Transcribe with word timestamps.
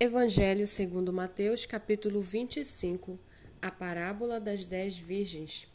Evangelho 0.00 0.64
segundo 0.68 1.12
Mateus, 1.12 1.66
capítulo 1.66 2.22
25, 2.22 3.18
a 3.60 3.68
parábola 3.68 4.38
das 4.38 4.64
dez 4.64 4.96
virgens. 4.96 5.66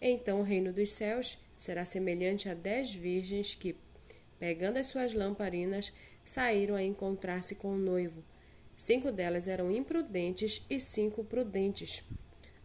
Então 0.00 0.40
o 0.40 0.42
reino 0.42 0.72
dos 0.72 0.88
céus 0.88 1.36
será 1.58 1.84
semelhante 1.84 2.48
a 2.48 2.54
dez 2.54 2.94
virgens 2.94 3.54
que, 3.54 3.76
pegando 4.38 4.78
as 4.78 4.86
suas 4.86 5.12
lamparinas, 5.12 5.92
saíram 6.24 6.76
a 6.76 6.82
encontrar-se 6.82 7.56
com 7.56 7.74
o 7.74 7.78
noivo. 7.78 8.24
Cinco 8.74 9.12
delas 9.12 9.46
eram 9.46 9.70
imprudentes 9.70 10.64
e 10.70 10.80
cinco 10.80 11.22
prudentes. 11.22 12.02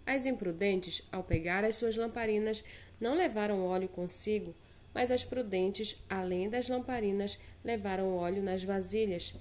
As 0.05 0.25
imprudentes, 0.25 1.03
ao 1.11 1.21
pegar 1.21 1.65
as 1.65 1.75
suas 1.75 1.97
lamparinas, 1.97 2.63
não 2.97 3.13
levaram 3.13 3.65
óleo 3.65 3.89
consigo, 3.89 4.55
mas 4.93 5.11
as 5.11 5.25
prudentes, 5.25 6.01
além 6.09 6.49
das 6.49 6.69
lamparinas, 6.69 7.37
levaram 7.61 8.15
óleo 8.15 8.41
nas 8.41 8.63
vasilhas. 8.63 9.35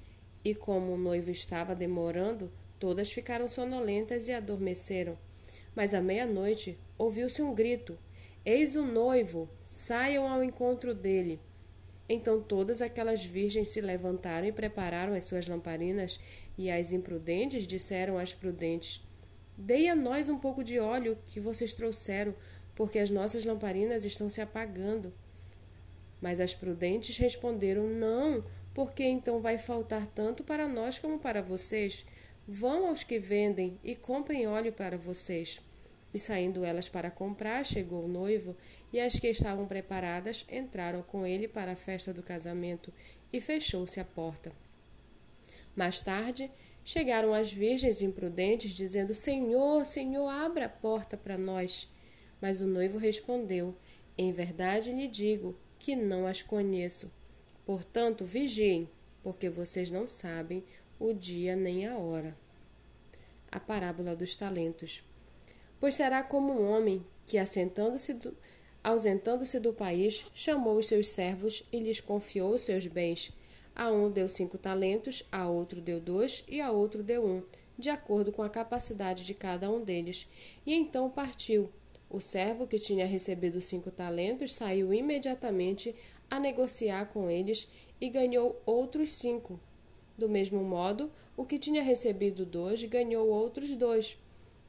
E 0.44 0.54
como 0.54 0.92
o 0.92 0.98
noivo 0.98 1.30
estava 1.30 1.74
demorando, 1.74 2.50
todas 2.78 3.12
ficaram 3.12 3.48
sonolentas 3.48 4.26
e 4.28 4.32
adormeceram. 4.32 5.16
Mas 5.74 5.94
à 5.94 6.00
meia-noite 6.00 6.78
ouviu-se 6.98 7.42
um 7.42 7.54
grito: 7.54 7.96
Eis 8.44 8.74
o 8.74 8.82
noivo, 8.82 9.48
saiam 9.64 10.28
ao 10.28 10.42
encontro 10.42 10.94
dele. 10.94 11.38
Então 12.08 12.42
todas 12.42 12.82
aquelas 12.82 13.24
virgens 13.24 13.68
se 13.68 13.80
levantaram 13.80 14.46
e 14.46 14.52
prepararam 14.52 15.14
as 15.14 15.24
suas 15.24 15.46
lamparinas, 15.46 16.18
e 16.58 16.70
as 16.70 16.92
imprudentes 16.92 17.66
disseram 17.66 18.18
às 18.18 18.32
prudentes: 18.32 19.00
Dei 19.56 19.88
a 19.88 19.94
nós 19.94 20.28
um 20.28 20.38
pouco 20.38 20.64
de 20.64 20.78
óleo 20.78 21.16
que 21.26 21.38
vocês 21.38 21.72
trouxeram, 21.72 22.34
porque 22.74 22.98
as 22.98 23.10
nossas 23.10 23.44
lamparinas 23.44 24.04
estão 24.04 24.28
se 24.28 24.40
apagando. 24.40 25.12
Mas 26.20 26.40
as 26.40 26.54
prudentes 26.54 27.16
responderam: 27.16 27.86
Não, 27.86 28.44
porque 28.74 29.04
então 29.04 29.40
vai 29.40 29.58
faltar 29.58 30.06
tanto 30.06 30.42
para 30.42 30.66
nós 30.66 30.98
como 30.98 31.18
para 31.18 31.42
vocês. 31.42 32.04
Vão 32.46 32.88
aos 32.88 33.04
que 33.04 33.18
vendem 33.18 33.78
e 33.84 33.94
comprem 33.94 34.46
óleo 34.46 34.72
para 34.72 34.96
vocês. 34.96 35.60
E 36.14 36.18
saindo 36.18 36.64
elas 36.64 36.88
para 36.88 37.10
comprar, 37.10 37.64
chegou 37.64 38.04
o 38.04 38.08
noivo, 38.08 38.56
e 38.92 39.00
as 39.00 39.18
que 39.18 39.28
estavam 39.28 39.66
preparadas 39.66 40.44
entraram 40.50 41.02
com 41.02 41.26
ele 41.26 41.48
para 41.48 41.72
a 41.72 41.76
festa 41.76 42.12
do 42.12 42.22
casamento, 42.22 42.92
e 43.32 43.40
fechou-se 43.40 43.98
a 43.98 44.04
porta. 44.04 44.52
Mais 45.74 46.00
tarde, 46.00 46.50
chegaram 46.84 47.32
as 47.32 47.50
virgens 47.50 48.02
imprudentes, 48.02 48.72
dizendo: 48.72 49.14
Senhor, 49.14 49.86
Senhor, 49.86 50.28
abra 50.28 50.66
a 50.66 50.68
porta 50.68 51.16
para 51.16 51.38
nós. 51.38 51.88
Mas 52.40 52.60
o 52.60 52.66
noivo 52.66 52.98
respondeu: 52.98 53.74
Em 54.18 54.32
verdade 54.32 54.92
lhe 54.92 55.08
digo 55.08 55.56
que 55.78 55.96
não 55.96 56.26
as 56.26 56.42
conheço. 56.42 57.10
Portanto, 57.64 58.24
vigiem, 58.24 58.88
porque 59.22 59.48
vocês 59.48 59.90
não 59.90 60.08
sabem 60.08 60.64
o 60.98 61.12
dia 61.12 61.54
nem 61.54 61.86
a 61.86 61.96
hora. 61.96 62.36
A 63.50 63.60
parábola 63.60 64.16
dos 64.16 64.34
talentos. 64.34 65.02
Pois 65.78 65.94
será 65.94 66.22
como 66.22 66.52
um 66.52 66.70
homem 66.70 67.04
que, 67.26 67.38
assentando-se 67.38 68.14
do, 68.14 68.36
ausentando-se 68.82 69.60
do 69.60 69.72
país, 69.72 70.26
chamou 70.34 70.78
os 70.78 70.86
seus 70.86 71.08
servos 71.08 71.64
e 71.72 71.78
lhes 71.78 72.00
confiou 72.00 72.54
os 72.54 72.62
seus 72.62 72.86
bens. 72.86 73.32
A 73.74 73.90
um 73.90 74.10
deu 74.10 74.28
cinco 74.28 74.58
talentos, 74.58 75.24
a 75.30 75.48
outro 75.48 75.80
deu 75.80 76.00
dois 76.00 76.44
e 76.48 76.60
a 76.60 76.70
outro 76.70 77.02
deu 77.02 77.24
um, 77.24 77.42
de 77.78 77.90
acordo 77.90 78.32
com 78.32 78.42
a 78.42 78.50
capacidade 78.50 79.24
de 79.24 79.34
cada 79.34 79.70
um 79.70 79.82
deles. 79.82 80.26
E 80.66 80.74
então 80.74 81.10
partiu. 81.10 81.70
O 82.10 82.20
servo 82.20 82.66
que 82.66 82.78
tinha 82.78 83.06
recebido 83.06 83.62
cinco 83.62 83.90
talentos 83.90 84.54
saiu 84.54 84.92
imediatamente 84.92 85.94
a 86.32 86.40
negociar 86.40 87.10
com 87.12 87.28
eles 87.28 87.68
e 88.00 88.08
ganhou 88.08 88.58
outros 88.64 89.10
cinco. 89.10 89.60
Do 90.16 90.30
mesmo 90.30 90.64
modo, 90.64 91.12
o 91.36 91.44
que 91.44 91.58
tinha 91.58 91.82
recebido 91.82 92.46
dois 92.46 92.82
ganhou 92.84 93.28
outros 93.28 93.74
dois. 93.74 94.16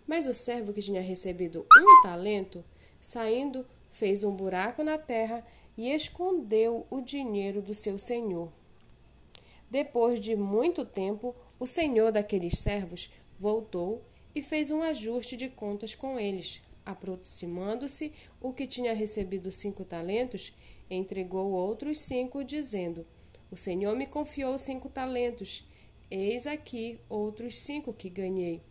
Mas 0.05 0.28
o 0.28 0.33
servo 0.33 0.73
que 0.73 0.81
tinha 0.81 1.02
recebido 1.02 1.66
um 1.73 2.02
talento, 2.03 2.66
saindo, 3.00 3.66
fez 3.92 4.25
um 4.25 4.36
buraco 4.36 4.83
na 4.83 4.98
terra 4.98 5.42
e 5.77 5.89
escondeu 5.89 6.86
o 6.89 6.99
dinheiro 6.99 7.61
do 7.61 7.73
seu 7.73 7.98
senhor. 7.98 8.52
Depois 9.70 10.20
de 10.20 10.36
muito 10.36 10.83
tempo, 10.83 11.33
o 11.58 11.66
senhor 11.66 12.11
daqueles 12.11 12.60
servos 12.60 13.10
voltou 13.39 14.04
e 14.36 14.42
fez 14.42 14.70
um 14.70 14.82
ajuste 14.82 15.37
de 15.37 15.48
contas 15.48 15.95
com 15.95 16.20
eles. 16.20 16.61
Aproximando-se 16.86 18.11
o 18.42 18.52
que 18.52 18.67
tinha 18.67 18.93
recebido 18.93 19.49
cinco 19.49 19.86
talentos, 19.86 20.54
entregou 20.89 21.52
outros 21.52 21.99
cinco, 21.99 22.44
dizendo: 22.44 23.05
O 23.52 23.58
Senhor 23.58 23.95
me 23.95 24.05
confiou 24.05 24.58
cinco 24.58 24.89
talentos. 24.89 25.64
Eis 26.10 26.45
aqui 26.45 26.99
outros 27.10 27.58
cinco 27.58 27.94
que 27.94 28.10
ganhei. 28.10 28.61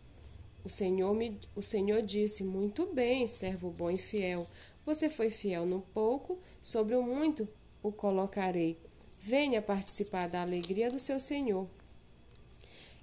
O 0.63 0.69
Senhor, 0.69 1.13
me, 1.13 1.37
o 1.55 1.61
Senhor 1.61 2.01
disse: 2.01 2.43
Muito 2.43 2.85
bem, 2.93 3.27
servo 3.27 3.69
bom 3.69 3.91
e 3.91 3.97
fiel. 3.97 4.47
Você 4.85 5.09
foi 5.09 5.29
fiel 5.29 5.65
no 5.65 5.81
pouco, 5.93 6.39
sobre 6.61 6.95
o 6.95 7.03
muito 7.03 7.47
o 7.81 7.91
colocarei. 7.91 8.77
Venha 9.19 9.61
participar 9.61 10.27
da 10.29 10.41
alegria 10.41 10.89
do 10.89 10.99
seu 10.99 11.19
Senhor. 11.19 11.67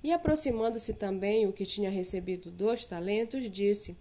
E 0.02 0.12
aproximando-se 0.12 0.94
também 0.94 1.46
o 1.46 1.52
que 1.52 1.66
tinha 1.66 1.90
recebido 1.90 2.50
dois 2.50 2.84
talentos, 2.86 3.50
disse: 3.50 3.96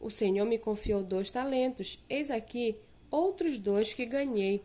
O 0.00 0.10
Senhor 0.10 0.46
me 0.46 0.58
confiou 0.58 1.02
dois 1.02 1.30
talentos. 1.30 1.98
Eis 2.08 2.30
aqui 2.30 2.76
outros 3.12 3.58
dois 3.58 3.94
que 3.94 4.04
ganhei. 4.04 4.64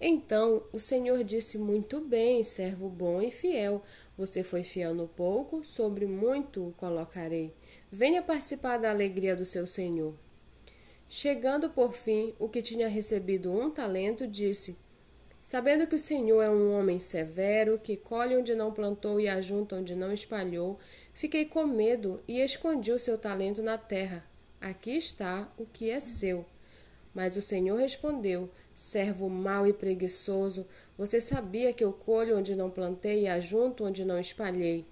Então 0.00 0.62
o 0.72 0.78
Senhor 0.78 1.24
disse: 1.24 1.56
Muito 1.56 2.00
bem, 2.00 2.44
servo 2.44 2.90
bom 2.90 3.22
e 3.22 3.30
fiel. 3.30 3.82
Você 4.18 4.42
foi 4.42 4.64
fiel 4.64 4.94
no 4.94 5.06
pouco, 5.08 5.64
sobre 5.64 6.04
muito 6.04 6.68
o 6.68 6.72
colocarei. 6.72 7.54
Venha 7.90 8.20
participar 8.20 8.76
da 8.76 8.90
alegria 8.90 9.36
do 9.36 9.46
seu 9.46 9.66
Senhor. 9.66 10.14
Chegando 11.08 11.70
por 11.70 11.92
fim, 11.92 12.34
o 12.38 12.48
que 12.48 12.60
tinha 12.60 12.88
recebido 12.88 13.50
um 13.50 13.70
talento 13.70 14.26
disse: 14.26 14.76
Sabendo 15.42 15.86
que 15.86 15.96
o 15.96 15.98
Senhor 15.98 16.42
é 16.42 16.50
um 16.50 16.78
homem 16.78 17.00
severo, 17.00 17.78
que 17.78 17.96
colhe 17.96 18.36
onde 18.36 18.54
não 18.54 18.70
plantou 18.70 19.18
e 19.18 19.26
ajunta 19.26 19.76
onde 19.76 19.94
não 19.94 20.12
espalhou, 20.12 20.78
fiquei 21.14 21.46
com 21.46 21.66
medo 21.66 22.22
e 22.28 22.40
escondi 22.40 22.92
o 22.92 22.98
seu 22.98 23.16
talento 23.16 23.62
na 23.62 23.78
terra. 23.78 24.22
Aqui 24.60 24.90
está 24.90 25.50
o 25.56 25.64
que 25.64 25.88
é 25.88 26.00
seu. 26.00 26.44
Mas 27.14 27.36
o 27.36 27.42
Senhor 27.42 27.76
respondeu: 27.76 28.50
Servo 28.74 29.28
mau 29.28 29.66
e 29.66 29.72
preguiçoso, 29.72 30.66
você 30.96 31.20
sabia 31.20 31.72
que 31.72 31.82
eu 31.82 31.92
colho 31.92 32.38
onde 32.38 32.54
não 32.54 32.70
plantei 32.70 33.22
e 33.22 33.28
ajunto 33.28 33.84
onde 33.84 34.04
não 34.04 34.18
espalhei. 34.18 34.86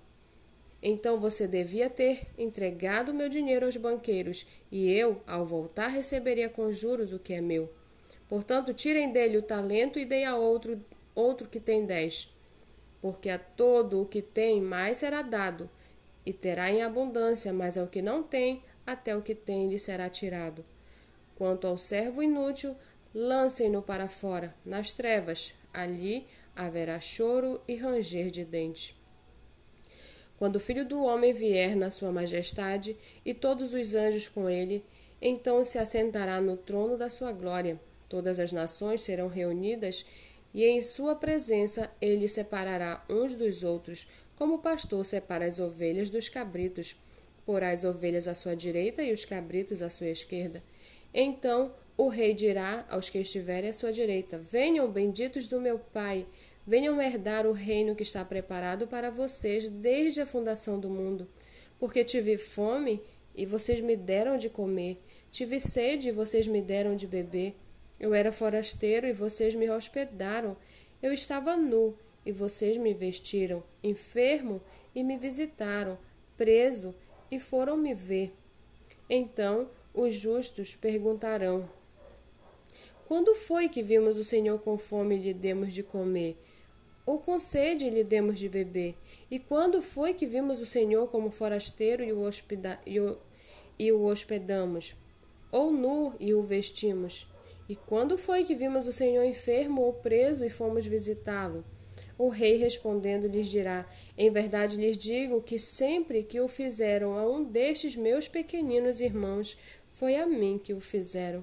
Então 0.82 1.18
você 1.18 1.46
devia 1.46 1.88
ter 1.90 2.26
entregado 2.38 3.14
meu 3.14 3.28
dinheiro 3.28 3.66
aos 3.66 3.76
banqueiros, 3.76 4.46
e 4.70 4.90
eu, 4.90 5.20
ao 5.26 5.44
voltar, 5.44 5.88
receberia 5.88 6.48
com 6.48 6.72
juros 6.72 7.12
o 7.12 7.18
que 7.18 7.32
é 7.32 7.40
meu. 7.40 7.72
Portanto, 8.28 8.74
tirem 8.74 9.12
dele 9.12 9.38
o 9.38 9.42
talento 9.42 9.98
e 9.98 10.04
dei 10.04 10.24
a 10.24 10.36
outro, 10.36 10.80
outro 11.14 11.48
que 11.48 11.60
tem 11.60 11.86
dez. 11.86 12.32
Porque 13.00 13.28
a 13.28 13.38
todo 13.38 14.02
o 14.02 14.06
que 14.06 14.20
tem 14.20 14.60
mais 14.60 14.98
será 14.98 15.22
dado, 15.22 15.68
e 16.24 16.32
terá 16.32 16.70
em 16.70 16.82
abundância, 16.82 17.52
mas 17.52 17.78
ao 17.78 17.86
que 17.86 18.02
não 18.02 18.22
tem, 18.22 18.62
até 18.86 19.16
o 19.16 19.22
que 19.22 19.34
tem 19.34 19.68
lhe 19.68 19.78
será 19.78 20.08
tirado. 20.08 20.64
Quanto 21.36 21.66
ao 21.66 21.78
servo 21.78 22.22
inútil, 22.22 22.74
lancem-no 23.14 23.82
para 23.82 24.08
fora, 24.08 24.54
nas 24.64 24.92
trevas. 24.92 25.54
Ali 25.72 26.26
haverá 26.54 26.98
choro 26.98 27.60
e 27.68 27.76
ranger 27.76 28.30
de 28.30 28.44
dentes. 28.44 28.94
Quando 30.38 30.56
o 30.56 30.60
filho 30.60 30.86
do 30.86 31.02
homem 31.02 31.32
vier 31.32 31.76
na 31.76 31.90
sua 31.90 32.10
majestade 32.12 32.96
e 33.24 33.32
todos 33.32 33.72
os 33.72 33.94
anjos 33.94 34.28
com 34.28 34.48
ele, 34.48 34.84
então 35.20 35.64
se 35.64 35.78
assentará 35.78 36.40
no 36.40 36.56
trono 36.56 36.98
da 36.98 37.08
sua 37.08 37.32
glória. 37.32 37.80
Todas 38.08 38.38
as 38.38 38.52
nações 38.52 39.00
serão 39.00 39.28
reunidas 39.28 40.04
e 40.54 40.64
em 40.64 40.80
sua 40.80 41.14
presença 41.14 41.90
ele 42.00 42.28
separará 42.28 43.04
uns 43.10 43.34
dos 43.34 43.62
outros, 43.62 44.08
como 44.36 44.54
o 44.54 44.58
pastor 44.58 45.04
separa 45.04 45.46
as 45.46 45.58
ovelhas 45.58 46.10
dos 46.10 46.28
cabritos. 46.28 46.96
Porá 47.44 47.70
as 47.70 47.84
ovelhas 47.84 48.26
à 48.26 48.34
sua 48.34 48.56
direita 48.56 49.02
e 49.02 49.12
os 49.12 49.24
cabritos 49.24 49.80
à 49.80 49.88
sua 49.88 50.08
esquerda. 50.08 50.62
Então 51.18 51.72
o 51.96 52.08
rei 52.08 52.34
dirá 52.34 52.84
aos 52.90 53.08
que 53.08 53.18
estiverem 53.18 53.70
à 53.70 53.72
sua 53.72 53.90
direita: 53.90 54.36
Venham, 54.36 54.92
benditos 54.92 55.46
do 55.46 55.58
meu 55.58 55.78
Pai, 55.78 56.26
venham 56.66 57.00
herdar 57.00 57.46
o 57.46 57.52
reino 57.52 57.96
que 57.96 58.02
está 58.02 58.22
preparado 58.22 58.86
para 58.86 59.10
vocês 59.10 59.66
desde 59.66 60.20
a 60.20 60.26
fundação 60.26 60.78
do 60.78 60.90
mundo. 60.90 61.26
Porque 61.78 62.04
tive 62.04 62.36
fome 62.36 63.02
e 63.34 63.46
vocês 63.46 63.80
me 63.80 63.96
deram 63.96 64.36
de 64.36 64.50
comer, 64.50 64.98
tive 65.30 65.58
sede 65.58 66.10
e 66.10 66.12
vocês 66.12 66.46
me 66.46 66.60
deram 66.60 66.94
de 66.94 67.06
beber. 67.06 67.54
Eu 67.98 68.12
era 68.12 68.30
forasteiro 68.30 69.06
e 69.06 69.12
vocês 69.14 69.54
me 69.54 69.70
hospedaram. 69.70 70.54
Eu 71.02 71.14
estava 71.14 71.56
nu 71.56 71.96
e 72.26 72.32
vocês 72.32 72.76
me 72.76 72.92
vestiram, 72.92 73.64
enfermo 73.82 74.60
e 74.94 75.02
me 75.02 75.16
visitaram, 75.16 75.98
preso 76.36 76.94
e 77.30 77.38
foram 77.38 77.74
me 77.74 77.94
ver. 77.94 78.34
Então 79.08 79.70
os 79.96 80.14
justos 80.14 80.76
perguntarão: 80.76 81.68
Quando 83.08 83.34
foi 83.34 83.68
que 83.68 83.82
vimos 83.82 84.18
o 84.18 84.24
Senhor 84.24 84.60
com 84.60 84.76
fome 84.76 85.16
e 85.16 85.18
lhe 85.18 85.34
demos 85.34 85.72
de 85.72 85.82
comer? 85.82 86.36
Ou 87.06 87.18
com 87.18 87.40
sede 87.40 87.88
lhe 87.88 88.04
demos 88.04 88.38
de 88.38 88.48
beber? 88.48 88.94
E 89.30 89.38
quando 89.38 89.80
foi 89.80 90.12
que 90.12 90.26
vimos 90.26 90.60
o 90.60 90.66
Senhor 90.66 91.08
como 91.08 91.30
forasteiro 91.30 92.02
e 92.02 92.12
o, 92.12 92.20
hospeda 92.20 92.80
e 92.84 93.00
o, 93.00 93.16
e 93.78 93.90
o 93.90 94.04
hospedamos? 94.04 94.94
Ou 95.50 95.72
nu 95.72 96.14
e 96.20 96.34
o 96.34 96.42
vestimos? 96.42 97.28
E 97.68 97.74
quando 97.74 98.18
foi 98.18 98.44
que 98.44 98.54
vimos 98.54 98.86
o 98.86 98.92
Senhor 98.92 99.24
enfermo 99.24 99.82
ou 99.82 99.92
preso 99.94 100.44
e 100.44 100.50
fomos 100.50 100.84
visitá-lo? 100.84 101.64
O 102.18 102.28
rei 102.28 102.56
respondendo 102.56 103.28
lhes 103.28 103.46
dirá: 103.48 103.86
Em 104.16 104.30
verdade 104.30 104.76
lhes 104.76 104.96
digo 104.96 105.42
que 105.42 105.58
sempre 105.58 106.22
que 106.22 106.40
o 106.40 106.48
fizeram 106.48 107.16
a 107.16 107.28
um 107.28 107.44
destes 107.44 107.94
meus 107.94 108.26
pequeninos 108.26 109.00
irmãos, 109.00 109.56
foi 109.96 110.16
a 110.16 110.26
mim 110.26 110.60
que 110.62 110.74
o 110.74 110.80
fizeram. 110.80 111.42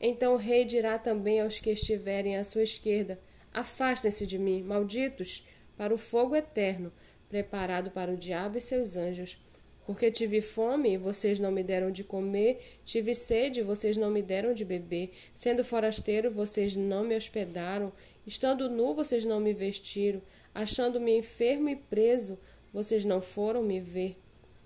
Então 0.00 0.34
o 0.34 0.36
rei 0.36 0.64
dirá 0.64 0.98
também 0.98 1.40
aos 1.40 1.60
que 1.60 1.70
estiverem 1.70 2.36
à 2.36 2.44
sua 2.44 2.62
esquerda: 2.62 3.18
Afastem-se 3.52 4.26
de 4.26 4.36
mim, 4.36 4.62
malditos, 4.62 5.46
para 5.76 5.94
o 5.94 5.98
fogo 5.98 6.34
eterno, 6.34 6.92
preparado 7.28 7.90
para 7.90 8.12
o 8.12 8.16
diabo 8.16 8.58
e 8.58 8.60
seus 8.60 8.96
anjos. 8.96 9.38
Porque 9.86 10.10
tive 10.10 10.40
fome 10.40 10.94
e 10.94 10.98
vocês 10.98 11.38
não 11.38 11.52
me 11.52 11.62
deram 11.62 11.90
de 11.90 12.02
comer, 12.02 12.80
tive 12.84 13.14
sede 13.14 13.60
e 13.60 13.62
vocês 13.62 13.96
não 13.96 14.10
me 14.10 14.22
deram 14.22 14.54
de 14.54 14.64
beber, 14.64 15.12
sendo 15.34 15.62
forasteiro 15.62 16.30
vocês 16.30 16.74
não 16.74 17.04
me 17.04 17.14
hospedaram, 17.14 17.92
estando 18.26 18.68
nu 18.68 18.94
vocês 18.94 19.24
não 19.24 19.38
me 19.38 19.52
vestiram, 19.52 20.22
achando-me 20.54 21.18
enfermo 21.18 21.68
e 21.68 21.76
preso, 21.76 22.38
vocês 22.72 23.04
não 23.04 23.20
foram 23.20 23.62
me 23.62 23.78
ver. 23.78 24.16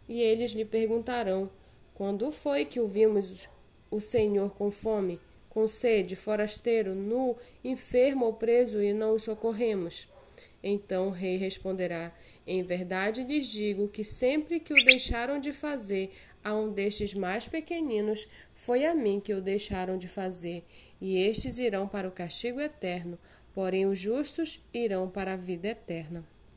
E 0.09 0.21
eles 0.21 0.53
lhe 0.53 0.65
perguntarão: 0.65 1.51
Quando 1.99 2.33
foi 2.33 2.65
que 2.65 2.81
o 2.81 2.89
vimos 2.89 3.47
o 3.91 4.01
Senhor 4.01 4.55
com 4.55 4.71
fome? 4.71 5.21
com 5.59 5.67
sede, 5.67 6.15
forasteiro, 6.15 6.95
nu, 6.95 7.37
enfermo 7.65 8.27
ou 8.27 8.35
preso, 8.35 8.81
e 8.81 8.93
não 8.93 9.17
os 9.17 9.25
socorremos? 9.25 10.09
Então 10.63 11.09
o 11.09 11.11
rei 11.11 11.37
responderá: 11.37 12.15
Em 12.47 12.63
verdade 12.63 13.25
lhes 13.25 13.49
digo 13.49 13.89
que 13.89 14.05
sempre 14.05 14.61
que 14.61 14.73
o 14.73 14.85
deixaram 14.85 15.41
de 15.41 15.53
fazer 15.53 16.13
a 16.45 16.55
um 16.55 16.73
destes 16.73 17.13
mais 17.13 17.49
pequeninos, 17.49 18.29
foi 18.55 18.85
a 18.85 18.95
mim 18.95 19.19
que 19.19 19.35
o 19.35 19.41
deixaram 19.41 19.99
de 19.99 20.07
fazer, 20.07 20.63
e 21.01 21.19
estes 21.19 21.59
irão 21.59 21.89
para 21.89 22.07
o 22.07 22.13
castigo 22.13 22.61
eterno, 22.61 23.19
porém 23.53 23.85
os 23.85 23.99
justos 23.99 24.63
irão 24.73 25.11
para 25.11 25.33
a 25.33 25.37
vida 25.37 25.67
eterna. 25.67 26.25